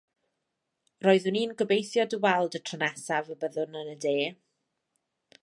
Roeddwn 1.07 1.37
i'n 1.41 1.53
gobeithio 1.59 2.07
dy 2.13 2.19
weld 2.25 2.59
y 2.61 2.63
tro 2.71 2.81
nesaf 2.85 3.31
y 3.37 3.39
byddwn 3.45 3.79
yn 3.83 3.95
y 3.95 3.95
de. 4.09 4.17